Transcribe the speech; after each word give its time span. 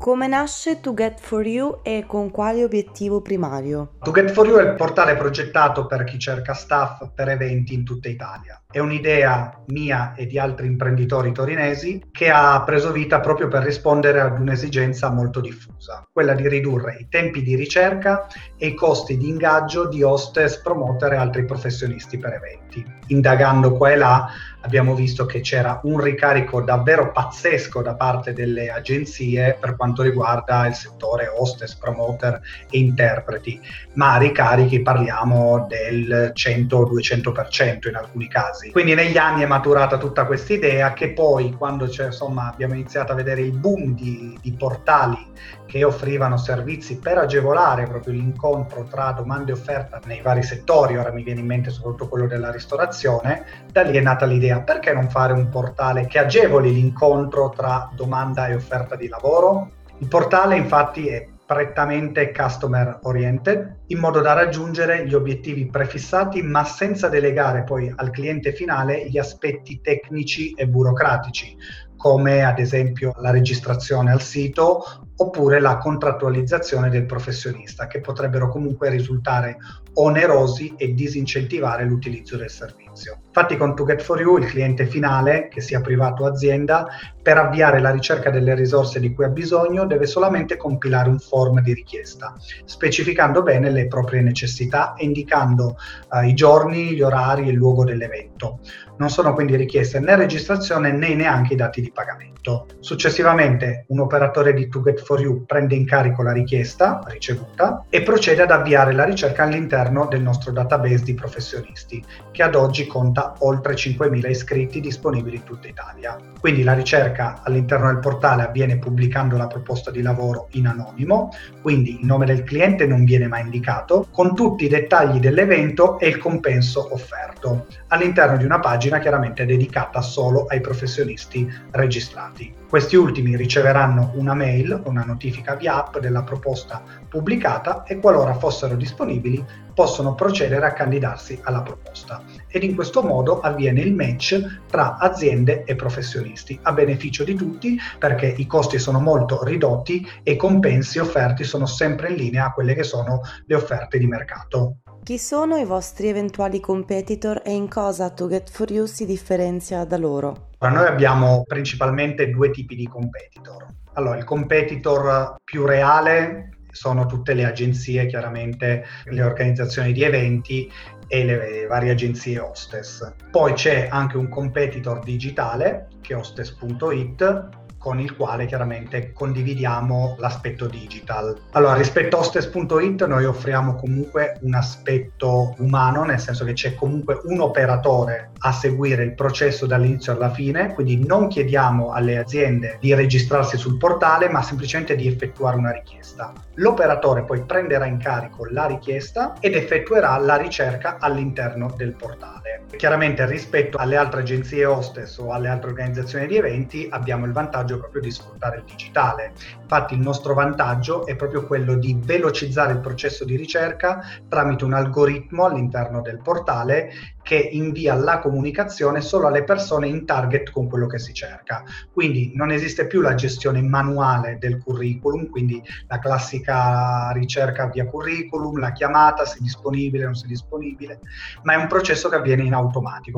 Come 0.00 0.28
nasce 0.28 0.80
To 0.80 0.94
Get 0.94 1.20
For 1.20 1.46
You 1.46 1.80
e 1.82 2.04
con 2.06 2.30
quale 2.30 2.64
obiettivo 2.64 3.20
primario? 3.20 3.96
To 4.00 4.10
Get 4.12 4.30
For 4.30 4.46
You 4.46 4.58
è 4.58 4.62
il 4.62 4.74
portale 4.74 5.14
progettato 5.14 5.86
per 5.86 6.04
chi 6.04 6.18
cerca 6.18 6.54
staff 6.54 7.10
per 7.14 7.28
eventi 7.28 7.74
in 7.74 7.84
tutta 7.84 8.08
Italia. 8.08 8.62
È 8.70 8.78
un'idea 8.78 9.62
mia 9.66 10.14
e 10.14 10.24
di 10.24 10.38
altri 10.38 10.68
imprenditori 10.68 11.32
torinesi 11.32 12.08
che 12.10 12.30
ha 12.30 12.62
preso 12.64 12.92
vita 12.92 13.20
proprio 13.20 13.48
per 13.48 13.62
rispondere 13.62 14.20
ad 14.20 14.40
un'esigenza 14.40 15.10
molto 15.10 15.40
diffusa, 15.40 16.08
quella 16.10 16.32
di 16.32 16.48
ridurre 16.48 16.96
i 16.98 17.08
tempi 17.10 17.42
di 17.42 17.54
ricerca 17.54 18.26
e 18.56 18.68
i 18.68 18.74
costi 18.74 19.18
di 19.18 19.28
ingaggio 19.28 19.86
di 19.86 20.02
hostess, 20.02 20.62
promoter 20.62 21.12
e 21.12 21.16
altri 21.16 21.44
professionisti 21.44 22.16
per 22.16 22.32
eventi. 22.32 22.82
Indagando 23.08 23.76
qua 23.76 23.90
e 23.90 23.96
là 23.96 24.28
abbiamo 24.62 24.94
visto 24.94 25.26
che 25.26 25.40
c'era 25.40 25.80
un 25.84 26.00
ricarico 26.00 26.60
davvero 26.60 27.10
pazzesco 27.12 27.82
da 27.82 27.94
parte 27.94 28.32
delle 28.32 28.70
agenzie 28.70 29.56
per 29.58 29.76
quanto 29.76 30.02
riguarda 30.02 30.66
il 30.66 30.74
settore 30.74 31.28
hostess, 31.28 31.74
promoter 31.74 32.40
e 32.70 32.78
interpreti, 32.78 33.60
ma 33.94 34.18
ricarichi 34.18 34.80
parliamo 34.82 35.66
del 35.68 36.32
100-200% 36.34 37.88
in 37.88 37.94
alcuni 37.94 38.28
casi. 38.28 38.70
Quindi 38.70 38.94
negli 38.94 39.18
anni 39.18 39.42
è 39.42 39.46
maturata 39.46 39.98
tutta 39.98 40.26
questa 40.26 40.52
idea 40.52 40.92
che 40.92 41.12
poi 41.12 41.52
quando 41.54 41.88
insomma, 41.90 42.50
abbiamo 42.50 42.74
iniziato 42.74 43.12
a 43.12 43.14
vedere 43.14 43.40
il 43.42 43.52
boom 43.52 43.94
di, 43.94 44.36
di 44.40 44.52
portali 44.52 45.28
che 45.66 45.84
offrivano 45.84 46.36
servizi 46.36 46.98
per 46.98 47.18
agevolare 47.18 47.86
proprio 47.86 48.14
l'incontro 48.14 48.84
tra 48.90 49.12
domanda 49.12 49.50
e 49.50 49.54
offerta 49.54 50.00
nei 50.04 50.20
vari 50.20 50.42
settori, 50.42 50.96
ora 50.96 51.12
mi 51.12 51.22
viene 51.22 51.40
in 51.40 51.46
mente 51.46 51.70
soprattutto 51.70 52.08
quello 52.08 52.26
della 52.26 52.50
ristorazione, 52.50 53.44
da 53.70 53.82
lì 53.82 53.96
è 53.96 54.00
nata 54.00 54.26
l'idea 54.26 54.49
perché 54.58 54.92
non 54.92 55.08
fare 55.08 55.32
un 55.32 55.48
portale 55.48 56.06
che 56.08 56.18
agevoli 56.18 56.72
l'incontro 56.72 57.50
tra 57.50 57.88
domanda 57.94 58.48
e 58.48 58.54
offerta 58.54 58.96
di 58.96 59.06
lavoro? 59.06 59.70
Il 59.98 60.08
portale 60.08 60.56
infatti 60.56 61.06
è 61.06 61.28
prettamente 61.46 62.32
customer 62.32 62.98
oriented 63.02 63.78
in 63.86 63.98
modo 63.98 64.20
da 64.20 64.32
raggiungere 64.32 65.06
gli 65.06 65.14
obiettivi 65.14 65.66
prefissati 65.66 66.42
ma 66.42 66.64
senza 66.64 67.08
delegare 67.08 67.64
poi 67.64 67.92
al 67.94 68.10
cliente 68.10 68.52
finale 68.52 69.08
gli 69.08 69.18
aspetti 69.18 69.80
tecnici 69.80 70.52
e 70.52 70.68
burocratici 70.68 71.56
come 72.00 72.42
ad 72.42 72.58
esempio 72.58 73.12
la 73.18 73.30
registrazione 73.30 74.10
al 74.10 74.22
sito 74.22 74.82
oppure 75.16 75.60
la 75.60 75.76
contrattualizzazione 75.76 76.88
del 76.88 77.04
professionista, 77.04 77.86
che 77.86 78.00
potrebbero 78.00 78.48
comunque 78.48 78.88
risultare 78.88 79.58
onerosi 79.94 80.72
e 80.78 80.94
disincentivare 80.94 81.84
l'utilizzo 81.84 82.38
del 82.38 82.48
servizio. 82.48 83.18
Infatti 83.26 83.58
con 83.58 83.74
To 83.74 83.84
Get 83.84 84.00
For 84.00 84.18
You 84.18 84.38
il 84.38 84.46
cliente 84.46 84.86
finale, 84.86 85.48
che 85.48 85.60
sia 85.60 85.82
privato 85.82 86.24
o 86.24 86.26
azienda, 86.26 86.86
per 87.22 87.36
avviare 87.36 87.80
la 87.80 87.90
ricerca 87.90 88.30
delle 88.30 88.54
risorse 88.54 88.98
di 88.98 89.12
cui 89.12 89.24
ha 89.24 89.28
bisogno 89.28 89.84
deve 89.84 90.06
solamente 90.06 90.56
compilare 90.56 91.10
un 91.10 91.18
form 91.18 91.60
di 91.60 91.74
richiesta, 91.74 92.34
specificando 92.64 93.42
bene 93.42 93.70
le 93.70 93.88
proprie 93.88 94.22
necessità 94.22 94.94
e 94.94 95.04
indicando 95.04 95.76
uh, 96.10 96.22
i 96.22 96.32
giorni, 96.32 96.94
gli 96.94 97.02
orari 97.02 97.46
e 97.46 97.50
il 97.50 97.56
luogo 97.56 97.84
dell'evento. 97.84 98.60
Non 98.96 99.10
sono 99.10 99.34
quindi 99.34 99.56
richieste 99.56 100.00
né 100.00 100.16
registrazione 100.16 100.92
né 100.92 101.14
neanche 101.14 101.54
i 101.54 101.56
dati 101.56 101.80
di 101.80 101.89
pagamento. 101.92 102.66
Successivamente 102.80 103.84
un 103.88 104.00
operatore 104.00 104.54
di 104.54 104.68
To 104.68 104.82
Get 104.82 105.02
For 105.02 105.20
You 105.20 105.44
prende 105.44 105.74
in 105.74 105.86
carico 105.86 106.22
la 106.22 106.32
richiesta 106.32 107.02
ricevuta 107.06 107.84
e 107.88 108.02
procede 108.02 108.42
ad 108.42 108.50
avviare 108.50 108.92
la 108.92 109.04
ricerca 109.04 109.42
all'interno 109.42 110.06
del 110.06 110.22
nostro 110.22 110.52
database 110.52 111.04
di 111.04 111.14
professionisti, 111.14 112.04
che 112.30 112.42
ad 112.42 112.54
oggi 112.54 112.86
conta 112.86 113.34
oltre 113.38 113.74
5.000 113.74 114.28
iscritti 114.28 114.80
disponibili 114.80 115.36
in 115.36 115.44
tutta 115.44 115.68
Italia. 115.68 116.16
Quindi 116.38 116.62
la 116.62 116.72
ricerca 116.72 117.40
all'interno 117.42 117.86
del 117.86 117.98
portale 117.98 118.42
avviene 118.42 118.78
pubblicando 118.78 119.36
la 119.36 119.46
proposta 119.46 119.90
di 119.90 120.02
lavoro 120.02 120.48
in 120.52 120.66
anonimo, 120.66 121.30
quindi 121.60 121.98
il 121.98 122.06
nome 122.06 122.26
del 122.26 122.44
cliente 122.44 122.86
non 122.86 123.04
viene 123.04 123.26
mai 123.26 123.42
indicato, 123.42 124.06
con 124.10 124.34
tutti 124.34 124.64
i 124.64 124.68
dettagli 124.68 125.18
dell'evento 125.18 125.98
e 125.98 126.08
il 126.08 126.18
compenso 126.18 126.88
offerto, 126.92 127.66
all'interno 127.88 128.36
di 128.36 128.44
una 128.44 128.60
pagina 128.60 128.98
chiaramente 128.98 129.44
dedicata 129.44 130.00
solo 130.00 130.46
ai 130.46 130.60
professionisti 130.60 131.50
registrati. 131.80 132.54
Questi 132.68 132.94
ultimi 132.94 133.36
riceveranno 133.36 134.12
una 134.14 134.34
mail, 134.34 134.80
una 134.84 135.02
notifica 135.02 135.56
via 135.56 135.84
app 135.84 135.98
della 135.98 136.22
proposta 136.22 136.82
pubblicata 137.08 137.82
e 137.82 137.98
qualora 137.98 138.34
fossero 138.34 138.76
disponibili 138.76 139.44
possono 139.74 140.14
procedere 140.14 140.66
a 140.66 140.72
candidarsi 140.72 141.40
alla 141.42 141.62
proposta. 141.62 142.22
Ed 142.46 142.62
in 142.62 142.74
questo 142.74 143.02
modo 143.02 143.40
avviene 143.40 143.80
il 143.80 143.94
match 143.94 144.60
tra 144.68 144.98
aziende 144.98 145.64
e 145.64 145.74
professionisti 145.74 146.58
a 146.62 146.72
beneficio 146.72 147.24
di 147.24 147.34
tutti 147.34 147.78
perché 147.98 148.26
i 148.26 148.46
costi 148.46 148.78
sono 148.78 149.00
molto 149.00 149.42
ridotti 149.42 150.06
e 150.22 150.32
i 150.32 150.36
compensi 150.36 150.98
offerti 150.98 151.44
sono 151.44 151.66
sempre 151.66 152.10
in 152.10 152.16
linea 152.16 152.46
a 152.46 152.52
quelle 152.52 152.74
che 152.74 152.84
sono 152.84 153.22
le 153.46 153.54
offerte 153.54 153.98
di 153.98 154.06
mercato. 154.06 154.76
Chi 155.02 155.18
sono 155.18 155.56
i 155.56 155.64
vostri 155.64 156.08
eventuali 156.08 156.60
competitor 156.60 157.40
e 157.44 157.52
in 157.52 157.68
cosa 157.68 158.10
To 158.10 158.28
Get 158.28 158.50
For 158.50 158.70
You 158.70 158.86
si 158.86 159.06
differenzia 159.06 159.84
da 159.84 159.96
loro? 159.96 160.50
Noi 160.60 160.86
abbiamo 160.86 161.42
principalmente 161.46 162.28
due 162.28 162.50
tipi 162.50 162.76
di 162.76 162.86
competitor. 162.86 163.66
Allora, 163.94 164.18
il 164.18 164.24
competitor 164.24 165.36
più 165.42 165.64
reale 165.64 166.50
sono 166.70 167.06
tutte 167.06 167.34
le 167.34 167.44
agenzie, 167.44 168.06
chiaramente 168.06 168.84
le 169.06 169.22
organizzazioni 169.22 169.92
di 169.92 170.04
eventi 170.04 170.70
e 171.08 171.24
le 171.24 171.66
varie 171.66 171.90
agenzie 171.90 172.38
hostess. 172.38 173.12
Poi 173.30 173.54
c'è 173.54 173.88
anche 173.90 174.16
un 174.16 174.28
competitor 174.28 175.00
digitale 175.00 175.88
che 176.02 176.12
è 176.12 176.16
hostess.it 176.16 177.58
con 177.80 177.98
il 177.98 178.14
quale 178.14 178.44
chiaramente 178.44 179.10
condividiamo 179.14 180.16
l'aspetto 180.18 180.66
digital. 180.66 181.34
Allora, 181.52 181.76
rispetto 181.76 182.16
a 182.16 182.20
hostess.it 182.20 183.06
noi 183.06 183.24
offriamo 183.24 183.74
comunque 183.74 184.36
un 184.42 184.52
aspetto 184.52 185.54
umano, 185.56 186.04
nel 186.04 186.20
senso 186.20 186.44
che 186.44 186.52
c'è 186.52 186.74
comunque 186.74 187.22
un 187.24 187.40
operatore 187.40 188.32
a 188.40 188.52
seguire 188.52 189.02
il 189.02 189.14
processo 189.14 189.64
dall'inizio 189.64 190.12
alla 190.12 190.28
fine, 190.28 190.74
quindi 190.74 191.02
non 191.06 191.28
chiediamo 191.28 191.92
alle 191.92 192.18
aziende 192.18 192.76
di 192.80 192.92
registrarsi 192.92 193.56
sul 193.56 193.78
portale, 193.78 194.28
ma 194.28 194.42
semplicemente 194.42 194.94
di 194.94 195.08
effettuare 195.08 195.56
una 195.56 195.72
richiesta. 195.72 196.34
L'operatore 196.56 197.24
poi 197.24 197.42
prenderà 197.46 197.86
in 197.86 197.96
carico 197.96 198.44
la 198.50 198.66
richiesta 198.66 199.36
ed 199.40 199.54
effettuerà 199.54 200.18
la 200.18 200.36
ricerca 200.36 200.98
all'interno 201.00 201.72
del 201.74 201.94
portale. 201.94 202.59
Chiaramente 202.76 203.26
rispetto 203.26 203.76
alle 203.78 203.96
altre 203.96 204.20
agenzie 204.20 204.64
hostess 204.64 205.18
o 205.18 205.32
alle 205.32 205.48
altre 205.48 205.70
organizzazioni 205.70 206.26
di 206.26 206.36
eventi 206.36 206.86
abbiamo 206.90 207.26
il 207.26 207.32
vantaggio 207.32 207.78
proprio 207.78 208.00
di 208.00 208.10
sfruttare 208.10 208.58
il 208.58 208.64
digitale. 208.64 209.32
Infatti 209.60 209.94
il 209.94 210.00
nostro 210.00 210.34
vantaggio 210.34 211.04
è 211.06 211.16
proprio 211.16 211.46
quello 211.46 211.74
di 211.74 211.98
velocizzare 212.00 212.72
il 212.72 212.80
processo 212.80 213.24
di 213.24 213.36
ricerca 213.36 214.00
tramite 214.28 214.64
un 214.64 214.74
algoritmo 214.74 215.44
all'interno 215.44 216.00
del 216.00 216.20
portale 216.22 216.90
che 217.22 217.36
invia 217.36 217.94
la 217.94 218.18
comunicazione 218.18 219.02
solo 219.02 219.26
alle 219.26 219.44
persone 219.44 219.86
in 219.86 220.06
target 220.06 220.50
con 220.50 220.68
quello 220.68 220.86
che 220.86 220.98
si 220.98 221.12
cerca. 221.12 221.62
Quindi 221.92 222.32
non 222.34 222.50
esiste 222.50 222.86
più 222.86 223.02
la 223.02 223.14
gestione 223.14 223.60
manuale 223.62 224.38
del 224.38 224.58
curriculum, 224.62 225.28
quindi 225.28 225.62
la 225.86 225.98
classica 225.98 227.10
ricerca 227.12 227.66
via 227.66 227.86
curriculum, 227.86 228.58
la 228.58 228.72
chiamata, 228.72 229.26
se 229.26 229.38
disponibile 229.40 230.04
o 230.04 230.06
non 230.06 230.14
se 230.14 230.26
disponibile, 230.26 231.00
ma 231.42 231.52
è 231.52 231.56
un 231.56 231.66
processo 231.66 232.08
che 232.08 232.16
avviene 232.16 232.44
in. 232.44 232.58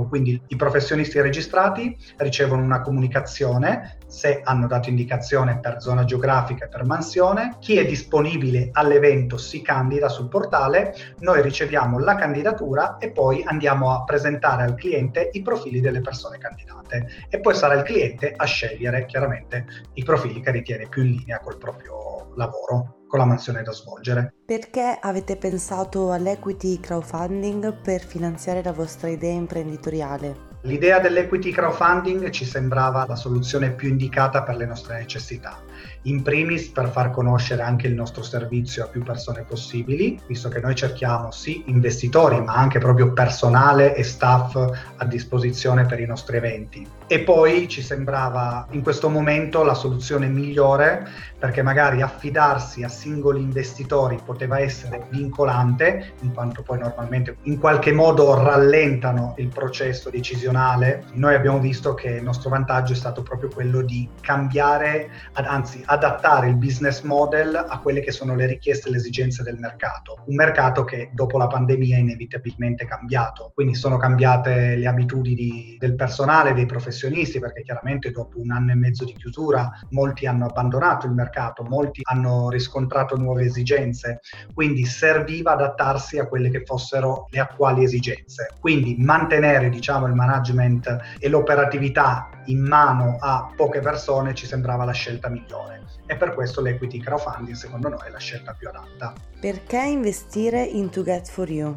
Quindi 0.06 0.40
i 0.48 0.56
professionisti 0.56 1.20
registrati 1.20 1.96
ricevono 2.18 2.62
una 2.62 2.80
comunicazione 2.80 3.98
se 4.06 4.40
hanno 4.44 4.66
dato 4.66 4.90
indicazione 4.90 5.58
per 5.58 5.80
zona 5.80 6.04
geografica 6.04 6.66
e 6.66 6.68
per 6.68 6.84
mansione, 6.84 7.56
chi 7.60 7.76
è 7.76 7.86
disponibile 7.86 8.68
all'evento 8.72 9.38
si 9.38 9.62
candida 9.62 10.08
sul 10.08 10.28
portale, 10.28 10.94
noi 11.20 11.40
riceviamo 11.40 11.98
la 11.98 12.14
candidatura 12.14 12.98
e 12.98 13.10
poi 13.10 13.42
andiamo 13.46 13.90
a 13.90 14.04
presentare 14.04 14.64
al 14.64 14.74
cliente 14.74 15.30
i 15.32 15.42
profili 15.42 15.80
delle 15.80 16.00
persone 16.00 16.38
candidate. 16.38 17.08
E 17.30 17.40
poi 17.40 17.54
sarà 17.54 17.74
il 17.74 17.82
cliente 17.82 18.34
a 18.36 18.44
scegliere 18.44 19.06
chiaramente 19.06 19.64
i 19.94 20.04
profili 20.04 20.40
che 20.40 20.50
ritiene 20.50 20.88
più 20.88 21.02
in 21.02 21.12
linea 21.12 21.40
col 21.40 21.56
proprio 21.56 22.21
lavoro 22.36 23.04
con 23.06 23.18
la 23.18 23.26
mansione 23.26 23.62
da 23.62 23.72
svolgere. 23.72 24.32
Perché 24.44 24.98
avete 25.00 25.36
pensato 25.36 26.12
all'equity 26.12 26.80
crowdfunding 26.80 27.80
per 27.82 28.02
finanziare 28.02 28.62
la 28.62 28.72
vostra 28.72 29.08
idea 29.08 29.32
imprenditoriale? 29.32 30.50
L'idea 30.62 30.98
dell'equity 30.98 31.50
crowdfunding 31.50 32.30
ci 32.30 32.44
sembrava 32.44 33.04
la 33.06 33.16
soluzione 33.16 33.72
più 33.72 33.88
indicata 33.88 34.42
per 34.42 34.56
le 34.56 34.66
nostre 34.66 34.98
necessità 34.98 35.58
in 36.02 36.22
primis 36.22 36.68
per 36.68 36.90
far 36.90 37.10
conoscere 37.10 37.62
anche 37.62 37.86
il 37.86 37.94
nostro 37.94 38.22
servizio 38.22 38.84
a 38.84 38.88
più 38.88 39.02
persone 39.02 39.44
possibili, 39.44 40.18
visto 40.26 40.48
che 40.48 40.60
noi 40.60 40.74
cerchiamo 40.74 41.30
sì 41.30 41.62
investitori, 41.66 42.40
ma 42.40 42.54
anche 42.54 42.78
proprio 42.78 43.12
personale 43.12 43.94
e 43.94 44.02
staff 44.02 44.56
a 44.96 45.04
disposizione 45.04 45.86
per 45.86 46.00
i 46.00 46.06
nostri 46.06 46.36
eventi. 46.36 46.86
E 47.12 47.20
poi 47.20 47.68
ci 47.68 47.82
sembrava 47.82 48.66
in 48.70 48.80
questo 48.80 49.10
momento 49.10 49.62
la 49.64 49.74
soluzione 49.74 50.28
migliore 50.28 51.06
perché 51.38 51.60
magari 51.60 52.00
affidarsi 52.00 52.84
a 52.84 52.88
singoli 52.88 53.42
investitori 53.42 54.18
poteva 54.24 54.60
essere 54.60 55.08
vincolante, 55.10 56.14
in 56.20 56.32
quanto 56.32 56.62
poi 56.62 56.78
normalmente 56.78 57.36
in 57.42 57.58
qualche 57.58 57.92
modo 57.92 58.42
rallentano 58.42 59.34
il 59.36 59.48
processo 59.48 60.08
decisionale. 60.08 61.04
Noi 61.14 61.34
abbiamo 61.34 61.58
visto 61.58 61.92
che 61.92 62.08
il 62.08 62.22
nostro 62.22 62.48
vantaggio 62.48 62.94
è 62.94 62.96
stato 62.96 63.22
proprio 63.22 63.50
quello 63.50 63.82
di 63.82 64.08
cambiare, 64.22 65.10
anzi 65.34 65.82
adattare 65.84 66.48
il 66.48 66.56
business 66.56 67.02
model 67.02 67.56
a 67.56 67.78
quelle 67.80 68.00
che 68.00 68.12
sono 68.12 68.34
le 68.34 68.46
richieste 68.46 68.88
e 68.88 68.92
le 68.92 68.96
esigenze 68.96 69.42
del 69.42 69.58
mercato. 69.58 70.22
Un 70.26 70.36
mercato 70.36 70.84
che 70.84 71.10
dopo 71.12 71.36
la 71.36 71.48
pandemia 71.48 71.96
è 71.96 72.00
inevitabilmente 72.00 72.86
cambiato, 72.86 73.50
quindi 73.52 73.74
sono 73.74 73.98
cambiate 73.98 74.76
le 74.76 74.86
abitudini 74.86 75.76
del 75.78 75.94
personale, 75.94 76.54
dei 76.54 76.64
professionisti, 76.64 77.00
perché 77.08 77.62
chiaramente 77.62 78.10
dopo 78.10 78.40
un 78.40 78.50
anno 78.50 78.72
e 78.72 78.74
mezzo 78.74 79.04
di 79.04 79.14
chiusura 79.14 79.70
molti 79.90 80.26
hanno 80.26 80.46
abbandonato 80.46 81.06
il 81.06 81.12
mercato, 81.12 81.64
molti 81.64 82.00
hanno 82.04 82.50
riscontrato 82.50 83.16
nuove 83.16 83.44
esigenze, 83.44 84.20
quindi 84.54 84.84
serviva 84.84 85.52
adattarsi 85.52 86.18
a 86.18 86.26
quelle 86.26 86.50
che 86.50 86.64
fossero 86.64 87.26
le 87.30 87.40
attuali 87.40 87.84
esigenze. 87.84 88.50
Quindi 88.60 88.96
mantenere 88.98 89.68
diciamo, 89.68 90.06
il 90.06 90.14
management 90.14 90.98
e 91.18 91.28
l'operatività 91.28 92.28
in 92.46 92.60
mano 92.60 93.16
a 93.20 93.52
poche 93.56 93.80
persone 93.80 94.34
ci 94.34 94.46
sembrava 94.46 94.84
la 94.84 94.92
scelta 94.92 95.28
migliore 95.28 95.82
e 96.06 96.16
per 96.16 96.34
questo 96.34 96.60
l'equity 96.60 96.98
crowdfunding 96.98 97.56
secondo 97.56 97.88
noi 97.88 98.06
è 98.06 98.10
la 98.10 98.18
scelta 98.18 98.52
più 98.52 98.68
adatta. 98.68 99.14
Perché 99.40 99.78
investire 99.78 100.62
in 100.62 100.90
To 100.90 101.02
Get 101.02 101.28
For 101.28 101.50
You? 101.50 101.76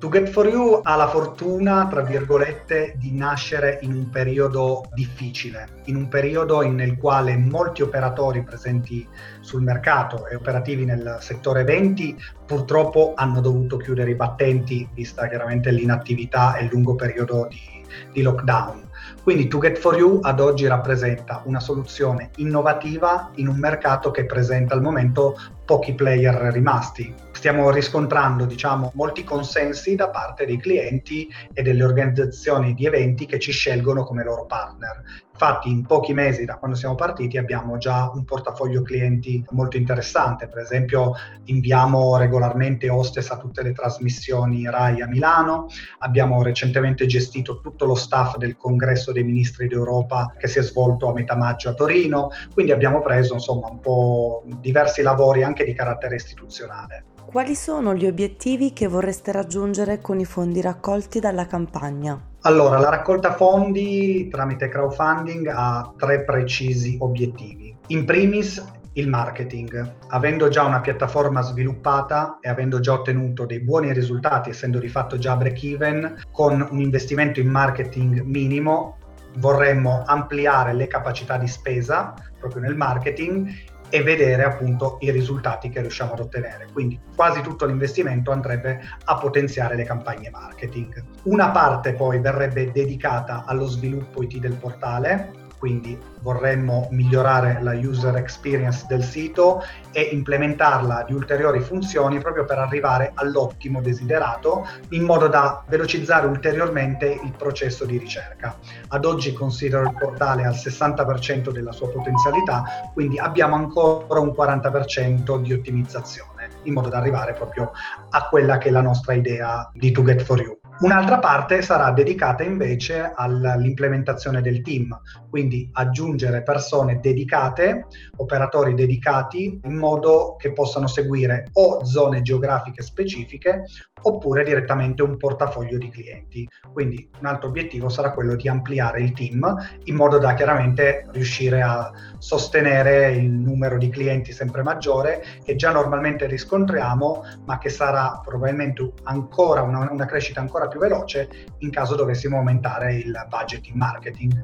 To 0.00 0.08
Get 0.08 0.30
For 0.30 0.48
You 0.48 0.80
ha 0.82 0.96
la 0.96 1.08
fortuna, 1.08 1.86
tra 1.86 2.00
virgolette, 2.00 2.94
di 2.96 3.12
nascere 3.12 3.80
in 3.82 3.92
un 3.92 4.08
periodo 4.08 4.88
difficile, 4.94 5.82
in 5.84 5.96
un 5.96 6.08
periodo 6.08 6.62
nel 6.62 6.96
quale 6.96 7.36
molti 7.36 7.82
operatori 7.82 8.42
presenti 8.42 9.06
sul 9.40 9.60
mercato 9.60 10.26
e 10.26 10.36
operativi 10.36 10.86
nel 10.86 11.18
settore 11.20 11.60
eventi 11.60 12.16
purtroppo 12.46 13.12
hanno 13.14 13.42
dovuto 13.42 13.76
chiudere 13.76 14.12
i 14.12 14.14
battenti, 14.14 14.88
vista 14.94 15.28
chiaramente 15.28 15.70
l'inattività 15.70 16.56
e 16.56 16.64
il 16.64 16.70
lungo 16.72 16.94
periodo 16.94 17.46
di, 17.50 17.84
di 18.10 18.22
lockdown. 18.22 18.88
Quindi 19.22 19.48
To 19.48 19.58
Get 19.58 19.76
For 19.76 19.98
You 19.98 20.20
ad 20.22 20.40
oggi 20.40 20.66
rappresenta 20.66 21.42
una 21.44 21.60
soluzione 21.60 22.30
innovativa 22.36 23.30
in 23.34 23.48
un 23.48 23.58
mercato 23.58 24.10
che 24.10 24.24
presenta 24.24 24.74
al 24.74 24.80
momento 24.80 25.36
pochi 25.70 25.94
player 25.94 26.34
rimasti. 26.52 27.14
Stiamo 27.30 27.70
riscontrando 27.70 28.44
diciamo, 28.44 28.90
molti 28.96 29.22
consensi 29.22 29.94
da 29.94 30.08
parte 30.08 30.44
dei 30.44 30.58
clienti 30.58 31.28
e 31.52 31.62
delle 31.62 31.84
organizzazioni 31.84 32.74
di 32.74 32.86
eventi 32.86 33.24
che 33.24 33.38
ci 33.38 33.52
scelgono 33.52 34.02
come 34.02 34.24
loro 34.24 34.46
partner. 34.46 35.00
Infatti 35.40 35.70
in 35.70 35.86
pochi 35.86 36.12
mesi 36.12 36.44
da 36.44 36.56
quando 36.56 36.76
siamo 36.76 36.96
partiti 36.96 37.38
abbiamo 37.38 37.78
già 37.78 38.10
un 38.12 38.24
portafoglio 38.24 38.82
clienti 38.82 39.42
molto 39.52 39.78
interessante, 39.78 40.48
per 40.48 40.58
esempio 40.58 41.14
inviamo 41.44 42.18
regolarmente 42.18 42.90
hostess 42.90 43.30
a 43.30 43.38
tutte 43.38 43.62
le 43.62 43.72
trasmissioni 43.72 44.68
RAI 44.68 45.00
a 45.00 45.06
Milano, 45.06 45.68
abbiamo 46.00 46.42
recentemente 46.42 47.06
gestito 47.06 47.60
tutto 47.60 47.86
lo 47.86 47.94
staff 47.94 48.36
del 48.36 48.58
congresso 48.58 49.12
dei 49.12 49.24
ministri 49.24 49.66
d'Europa 49.66 50.34
che 50.36 50.46
si 50.46 50.58
è 50.58 50.62
svolto 50.62 51.08
a 51.08 51.14
metà 51.14 51.34
maggio 51.36 51.70
a 51.70 51.74
Torino, 51.74 52.28
quindi 52.52 52.72
abbiamo 52.72 53.00
preso 53.00 53.32
insomma 53.32 53.70
un 53.70 53.80
po' 53.80 54.42
diversi 54.60 55.00
lavori 55.00 55.42
anche 55.42 55.59
di 55.64 55.74
carattere 55.74 56.16
istituzionale. 56.16 57.04
Quali 57.24 57.54
sono 57.54 57.94
gli 57.94 58.06
obiettivi 58.06 58.72
che 58.72 58.88
vorreste 58.88 59.30
raggiungere 59.30 60.00
con 60.00 60.18
i 60.18 60.24
fondi 60.24 60.60
raccolti 60.60 61.20
dalla 61.20 61.46
campagna? 61.46 62.20
Allora, 62.40 62.78
la 62.78 62.88
raccolta 62.88 63.34
fondi 63.34 64.28
tramite 64.28 64.68
crowdfunding 64.68 65.46
ha 65.54 65.92
tre 65.96 66.24
precisi 66.24 66.96
obiettivi. 66.98 67.76
In 67.88 68.04
primis 68.04 68.78
il 68.94 69.08
marketing. 69.08 69.94
Avendo 70.08 70.48
già 70.48 70.64
una 70.64 70.80
piattaforma 70.80 71.42
sviluppata 71.42 72.38
e 72.40 72.48
avendo 72.48 72.80
già 72.80 72.94
ottenuto 72.94 73.46
dei 73.46 73.60
buoni 73.60 73.92
risultati, 73.92 74.50
essendo 74.50 74.78
di 74.78 74.88
fatto 74.88 75.18
già 75.18 75.36
break 75.36 75.62
even, 75.62 76.22
con 76.32 76.66
un 76.70 76.80
investimento 76.80 77.40
in 77.40 77.48
marketing 77.48 78.22
minimo, 78.22 78.96
vorremmo 79.36 80.02
ampliare 80.04 80.72
le 80.72 80.88
capacità 80.88 81.38
di 81.38 81.46
spesa 81.46 82.14
proprio 82.38 82.62
nel 82.62 82.74
marketing 82.74 83.48
e 83.90 84.02
vedere 84.02 84.44
appunto 84.44 84.96
i 85.00 85.10
risultati 85.10 85.68
che 85.68 85.80
riusciamo 85.80 86.12
ad 86.12 86.20
ottenere. 86.20 86.68
Quindi 86.72 86.98
quasi 87.14 87.40
tutto 87.42 87.66
l'investimento 87.66 88.30
andrebbe 88.30 88.80
a 89.04 89.16
potenziare 89.16 89.76
le 89.76 89.84
campagne 89.84 90.30
marketing. 90.30 91.04
Una 91.24 91.50
parte 91.50 91.92
poi 91.94 92.20
verrebbe 92.20 92.70
dedicata 92.72 93.44
allo 93.46 93.66
sviluppo 93.66 94.22
IT 94.22 94.38
del 94.38 94.54
portale, 94.54 95.39
quindi 95.60 95.96
vorremmo 96.22 96.88
migliorare 96.90 97.58
la 97.60 97.74
user 97.74 98.16
experience 98.16 98.86
del 98.88 99.04
sito 99.04 99.62
e 99.92 100.08
implementarla 100.12 101.04
di 101.06 101.12
ulteriori 101.12 101.60
funzioni 101.60 102.18
proprio 102.18 102.46
per 102.46 102.58
arrivare 102.58 103.12
all'ottimo 103.14 103.82
desiderato 103.82 104.66
in 104.90 105.04
modo 105.04 105.28
da 105.28 105.62
velocizzare 105.68 106.26
ulteriormente 106.26 107.06
il 107.06 107.34
processo 107.36 107.84
di 107.84 107.98
ricerca. 107.98 108.56
Ad 108.88 109.04
oggi 109.04 109.34
considero 109.34 109.82
il 109.82 109.94
portale 109.94 110.44
al 110.44 110.54
60% 110.54 111.50
della 111.50 111.72
sua 111.72 111.90
potenzialità, 111.90 112.64
quindi 112.94 113.18
abbiamo 113.18 113.54
ancora 113.54 114.18
un 114.18 114.34
40% 114.36 115.42
di 115.42 115.52
ottimizzazione 115.52 116.48
in 116.62 116.72
modo 116.72 116.88
da 116.88 116.96
arrivare 116.96 117.34
proprio 117.34 117.72
a 118.08 118.28
quella 118.28 118.56
che 118.56 118.68
è 118.68 118.72
la 118.72 118.80
nostra 118.80 119.12
idea 119.12 119.70
di 119.74 119.90
To 119.92 120.02
Get 120.02 120.22
For 120.22 120.40
You. 120.40 120.59
Un'altra 120.80 121.18
parte 121.18 121.60
sarà 121.60 121.90
dedicata 121.90 122.42
invece 122.42 123.12
all'implementazione 123.14 124.40
del 124.40 124.62
team, 124.62 124.98
quindi 125.28 125.68
aggiungere 125.74 126.42
persone 126.42 127.00
dedicate, 127.00 127.84
operatori 128.16 128.72
dedicati, 128.72 129.60
in 129.62 129.74
modo 129.74 130.36
che 130.38 130.52
possano 130.52 130.86
seguire 130.86 131.48
o 131.52 131.84
zone 131.84 132.22
geografiche 132.22 132.80
specifiche 132.80 133.64
oppure 134.02 134.42
direttamente 134.42 135.02
un 135.02 135.18
portafoglio 135.18 135.76
di 135.76 135.90
clienti. 135.90 136.48
Quindi 136.72 137.10
un 137.18 137.26
altro 137.26 137.48
obiettivo 137.48 137.90
sarà 137.90 138.12
quello 138.12 138.34
di 138.34 138.48
ampliare 138.48 139.02
il 139.02 139.12
team 139.12 139.54
in 139.84 139.94
modo 139.94 140.16
da 140.16 140.32
chiaramente 140.32 141.06
riuscire 141.10 141.60
a 141.60 141.92
sostenere 142.16 143.12
il 143.12 143.30
numero 143.30 143.76
di 143.76 143.90
clienti 143.90 144.32
sempre 144.32 144.62
maggiore 144.62 145.22
che 145.44 145.56
già 145.56 145.72
normalmente 145.72 146.26
riscontriamo, 146.26 147.24
ma 147.44 147.58
che 147.58 147.68
sarà 147.68 148.18
probabilmente 148.24 148.92
ancora 149.02 149.60
una, 149.60 149.90
una 149.90 150.06
crescita 150.06 150.40
ancora 150.40 150.68
più 150.70 150.80
veloce 150.80 151.28
in 151.58 151.68
caso 151.70 151.94
dovessimo 151.94 152.38
aumentare 152.38 152.94
il 152.94 153.26
budget 153.28 153.66
in 153.66 153.76
marketing. 153.76 154.42